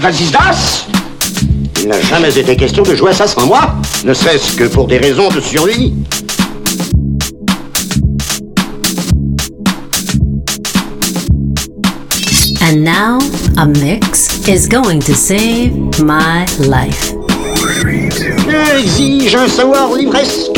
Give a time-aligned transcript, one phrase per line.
[0.00, 0.86] Vas-y, das
[1.80, 4.86] Il n'a jamais été question de jouer à ça sans moi, ne serait-ce que pour
[4.86, 5.92] des raisons de survie.
[12.62, 13.18] And now,
[13.56, 15.72] a mix is going to save
[16.04, 17.14] my life.
[18.78, 20.52] Exige un savoir livresque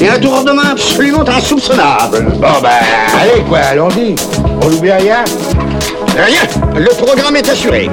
[0.00, 2.24] et un tour de main absolument insoupçonnable.
[2.40, 2.70] Bon ben,
[3.20, 4.14] allez quoi, allons-y.
[4.62, 5.24] On n'oublie rien?
[6.16, 6.40] Rien,
[6.76, 7.90] le programme est assuré.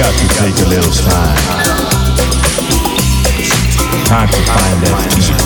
[0.00, 1.36] Got to take a little time.
[4.08, 5.44] Time to find that feeling.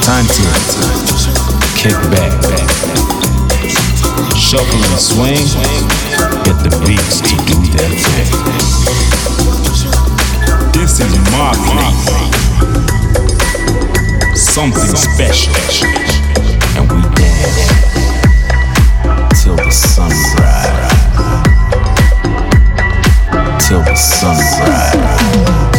[0.00, 0.42] Time to
[1.76, 2.32] kick back,
[4.34, 5.44] shuffle and swing.
[6.48, 8.32] Get the beats to do their thing.
[10.72, 12.32] This is my place.
[14.40, 15.52] Something special,
[16.78, 17.76] and we dance
[19.42, 20.87] till the sunrise.
[23.68, 25.77] Till the sunrise.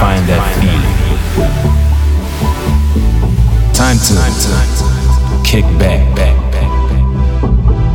[0.00, 0.96] Find that feeling.
[3.74, 4.14] Time to
[5.44, 6.70] kick back, back, back.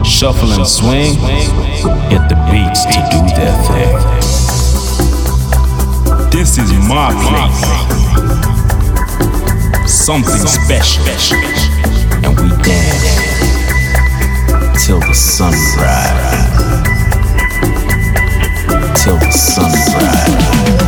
[0.06, 1.16] Shuffle and swing.
[2.10, 3.94] Get the beats to do their thing.
[6.32, 7.62] This is my place.
[9.92, 11.04] Something special.
[12.24, 13.28] And we dance
[14.86, 16.36] till the sunrise.
[19.04, 20.87] Till the sunrise.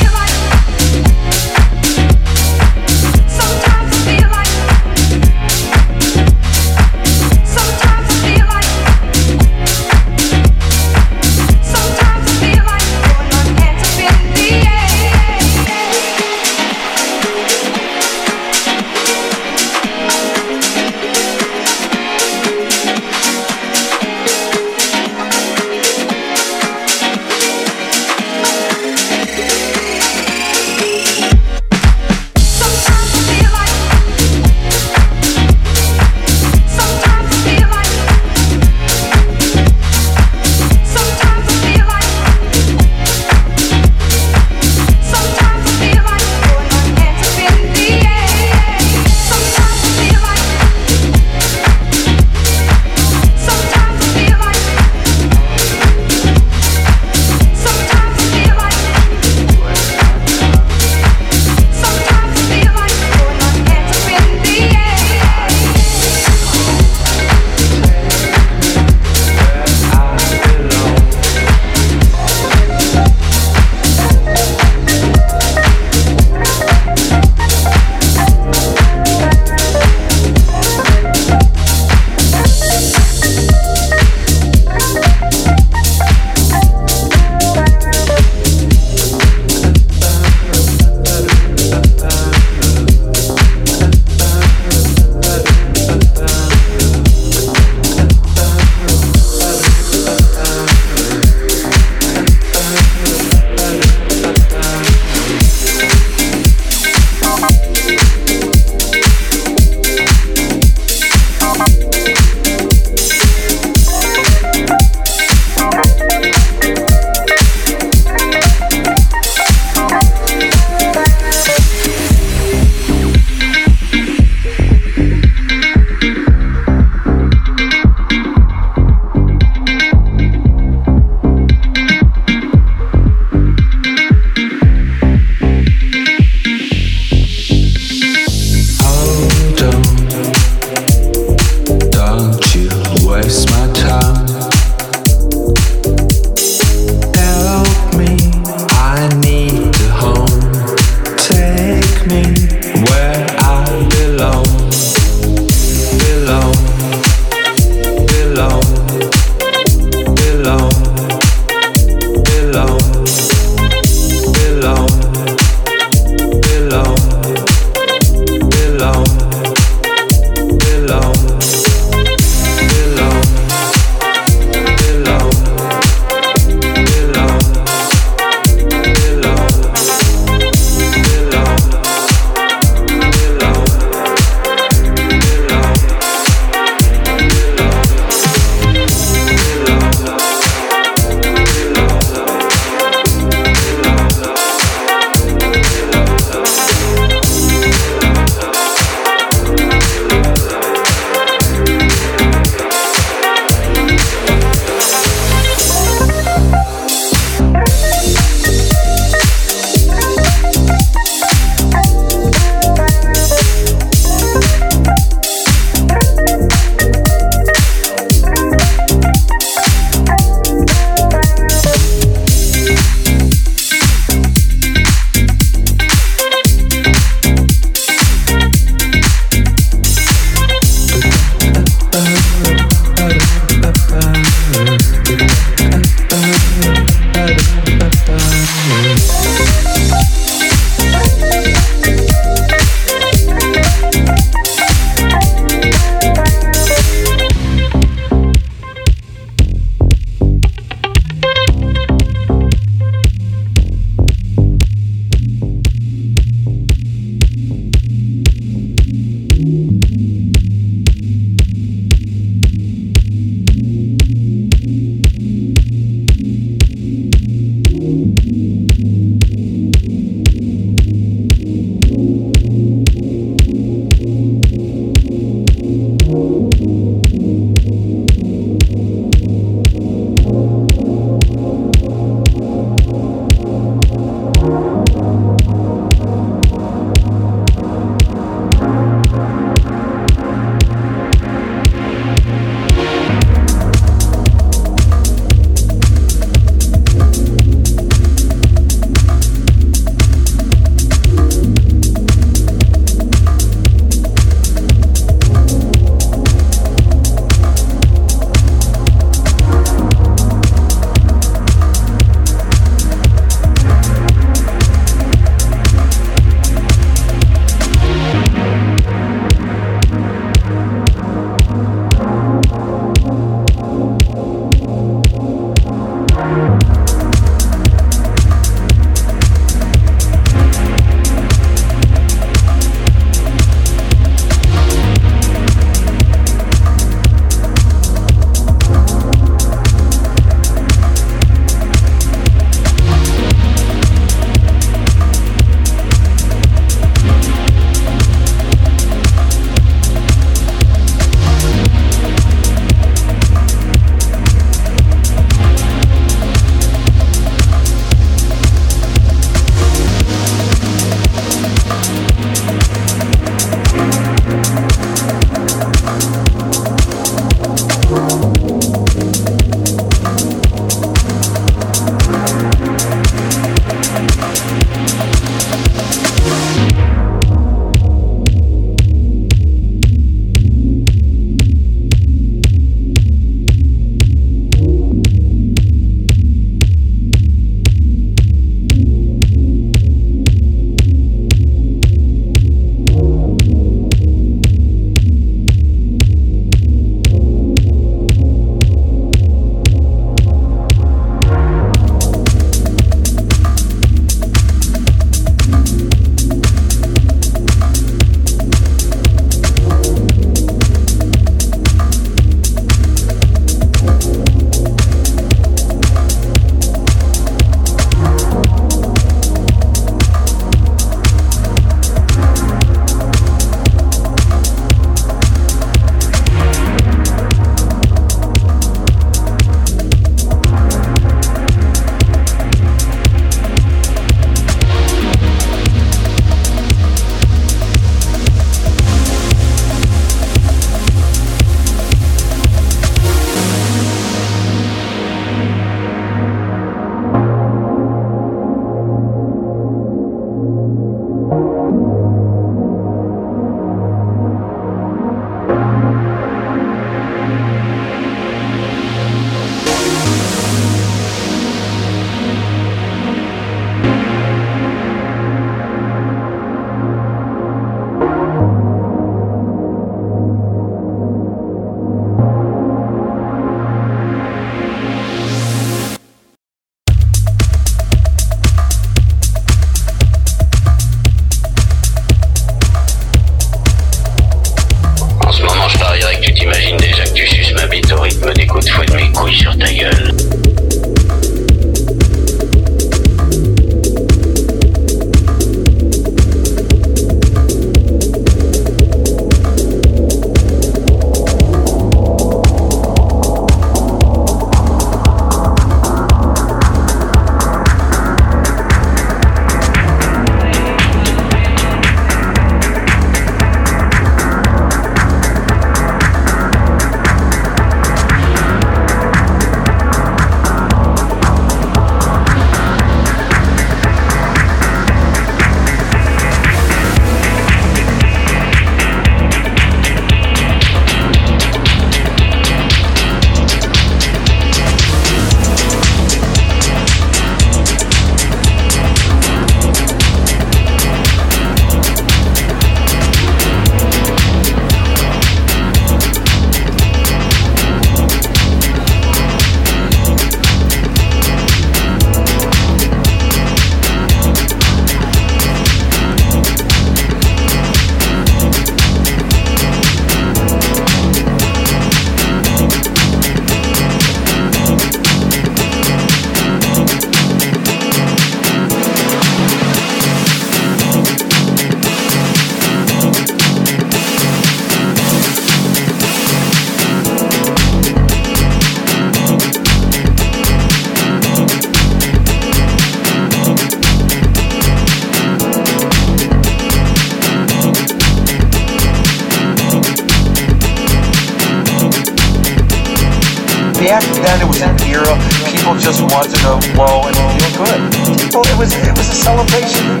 [593.92, 595.12] Back then it was an era
[595.52, 597.80] people just wanted to blow and feel good.
[598.16, 600.00] People, it was it was a celebration.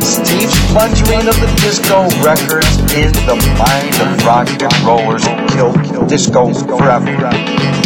[0.00, 6.54] Steve's plunging of the disco records in the mind of rock and rollers killed disco
[6.54, 7.83] forever.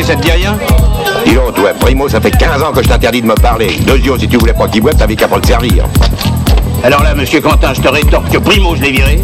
[0.00, 0.56] 12 verres cassés, ça te dit rien?
[1.26, 3.78] Dis donc, toi, Primo, ça fait 15 ans que je t'interdis de me parler.
[3.86, 5.84] Deuxio, si tu voulais pas qu'il boive, t'avais qu'à pas le servir.
[6.82, 9.20] Alors là, monsieur Quentin, je te rétorque que Primo, je l'ai viré.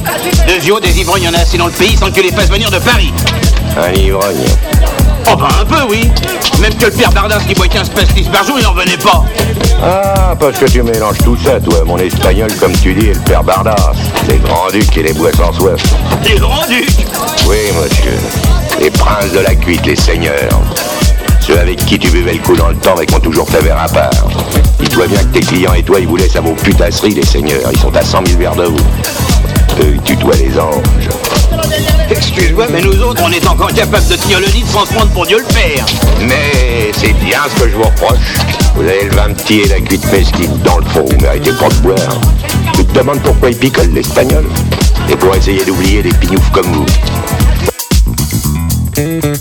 [0.46, 2.32] Deuxio, des ivrognes, il y en a assez dans le pays sans que tu les
[2.32, 3.12] fasses venir de Paris.
[3.78, 4.36] Un ivrogne.
[5.28, 6.10] Oh ben un peu, oui.
[6.60, 9.24] Même que le père Bardas qui boit 15 pastis par jour, il en venait pas.
[9.82, 13.20] Ah, parce que tu mélanges tout ça, toi, mon espagnol, comme tu dis, et le
[13.20, 13.92] père Bardas.
[14.28, 15.82] Les grands-ducs et les bois sans soif.
[16.28, 17.06] Les grands-ducs?
[17.46, 18.55] Oui, monsieur.
[18.80, 20.60] Les princes de la cuite, les seigneurs.
[21.40, 23.62] Ceux avec qui tu buvais le coup dans le temps et qui ont toujours fait
[23.62, 24.10] verre à part.
[24.80, 27.70] Dis-toi bien que tes clients et toi, ils vous laissent à vos putasseries, les seigneurs.
[27.72, 28.84] Ils sont à 100 000 verres de vous.
[29.80, 31.08] Eux, ils tutoient les anges.
[32.10, 35.10] Excuse-moi, mais nous autres, on est encore capables de tenir le lit sans se prendre
[35.12, 35.86] pour Dieu le Père.
[36.20, 38.34] Mais c'est bien ce que je vous reproche.
[38.74, 40.58] Vous avez le vin petit et la cuite mesquine.
[40.64, 42.20] Dans le fond, vous méritez pas de boire.
[42.74, 44.44] Tu te demandes pourquoi ils picolent l'espagnol
[45.08, 46.86] Et pour essayer d'oublier des pignoufs comme vous.
[48.96, 49.35] Mm-hmm.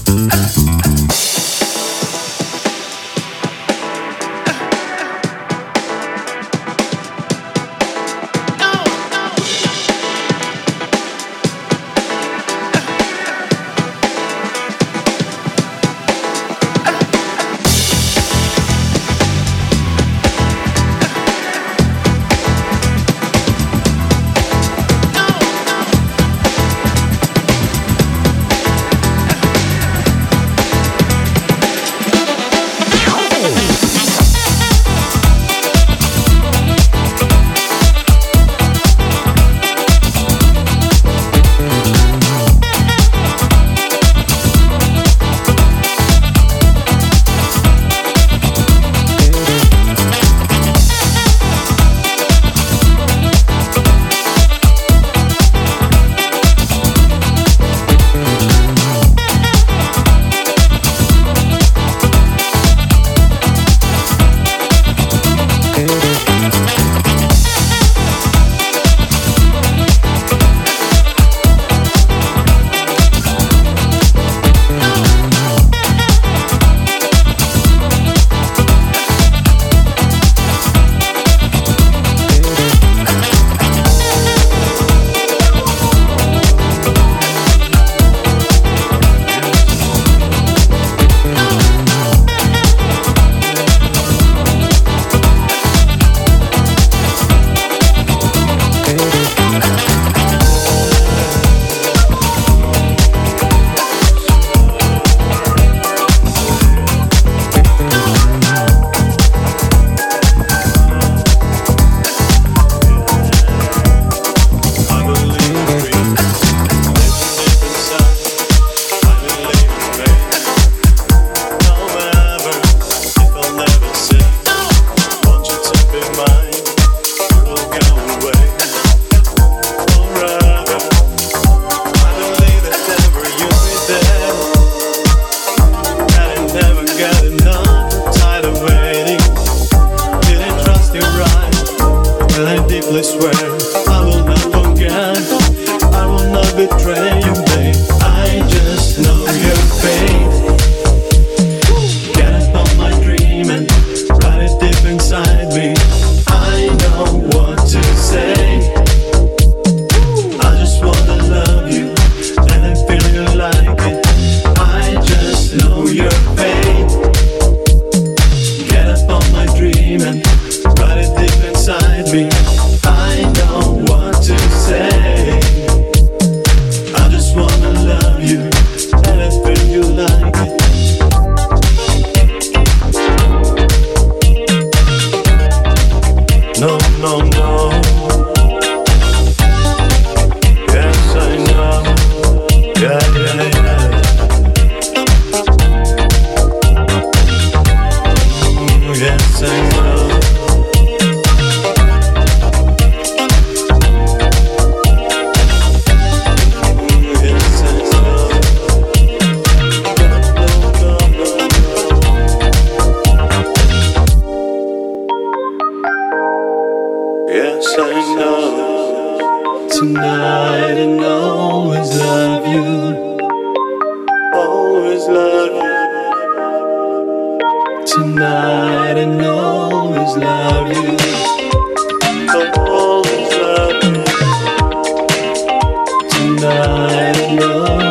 [236.33, 237.84] night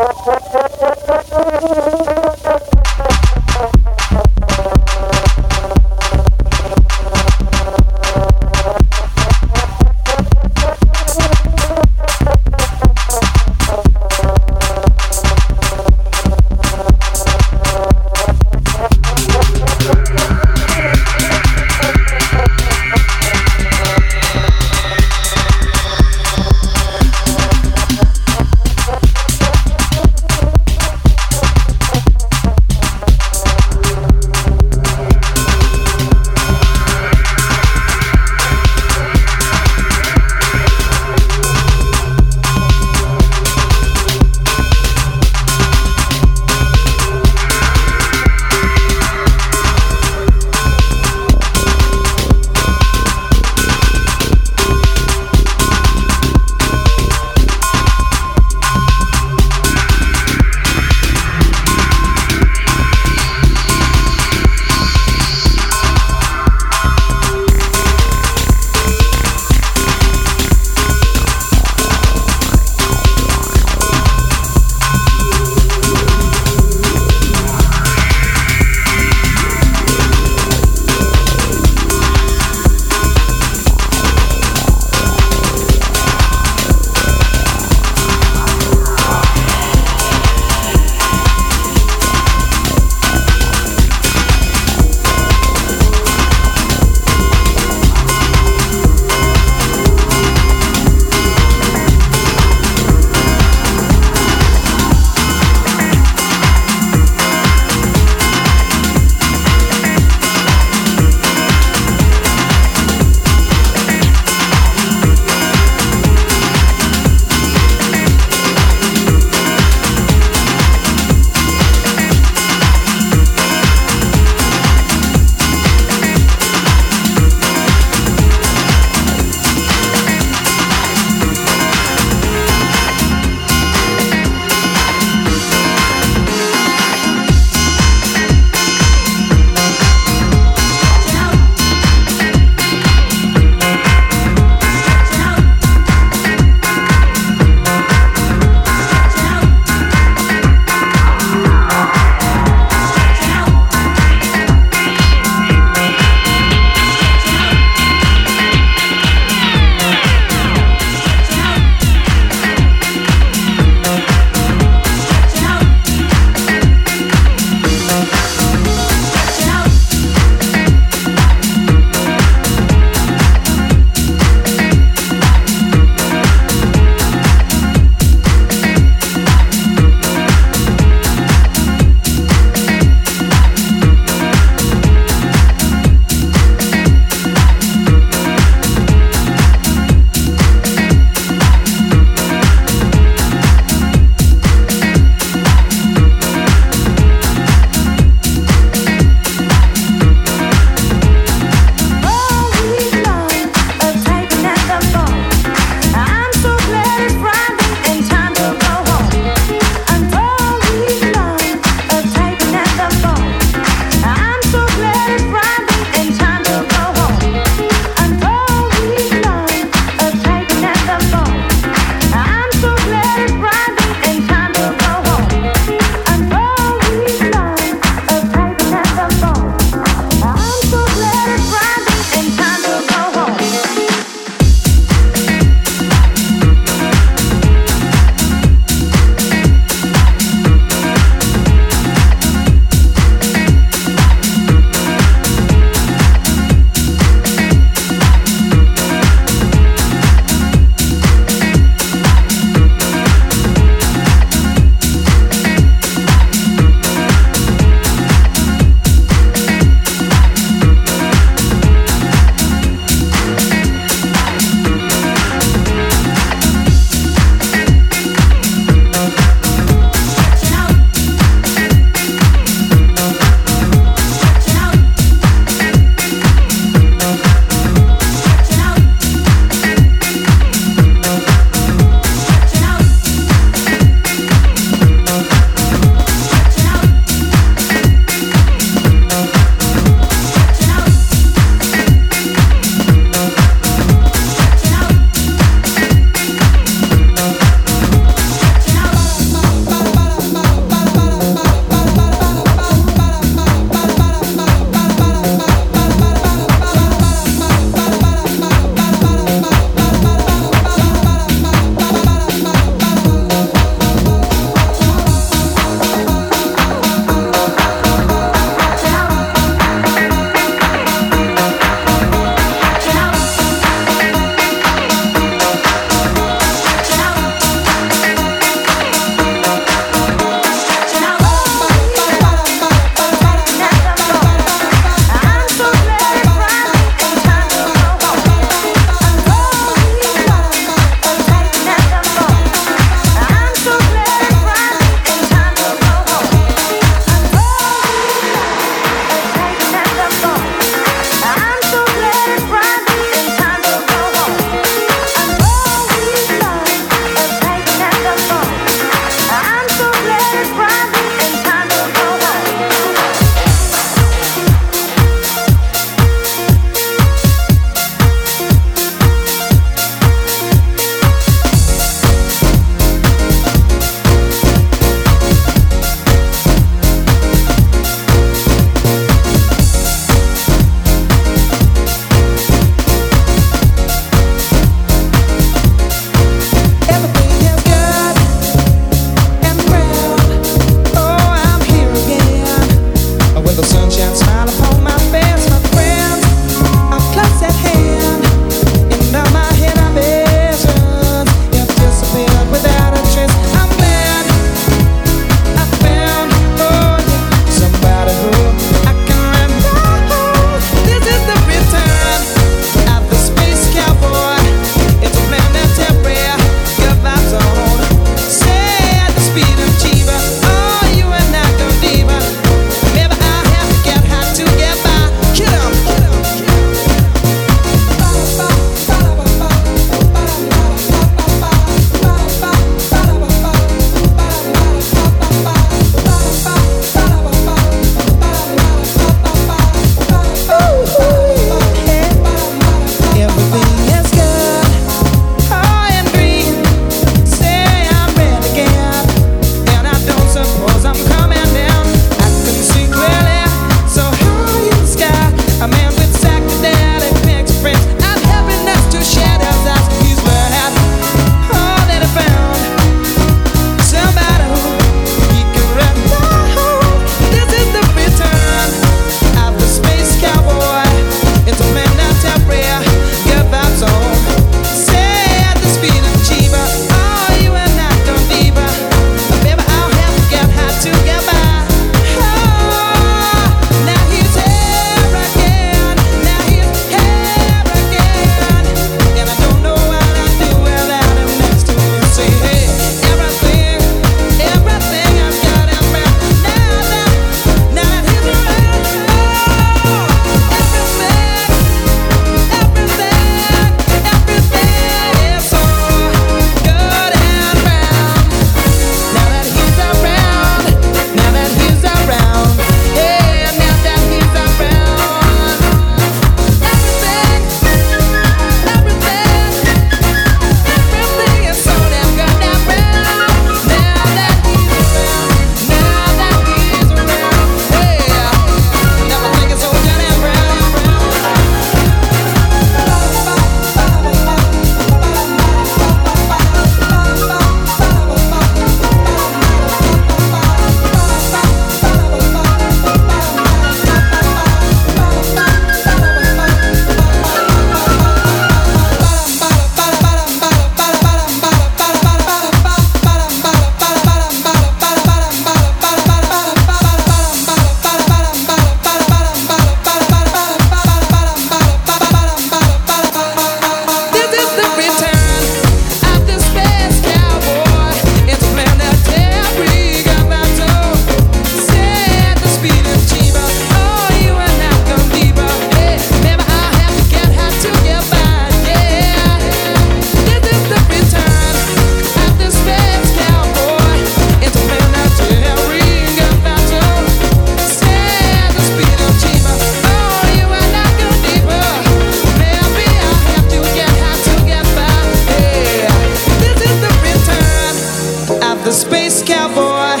[598.64, 600.00] the space cowboy,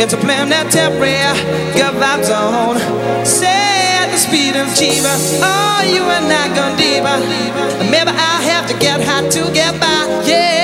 [0.00, 1.18] into planet interplanetary,
[1.74, 2.78] good vibes on.
[3.26, 3.46] Say
[4.00, 7.18] at the speed of Jeeva, oh, you and I gon' diva.
[7.90, 10.55] Maybe I'll have to get high to get by, yeah.